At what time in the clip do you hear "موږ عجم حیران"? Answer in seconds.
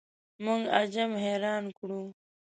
0.43-1.65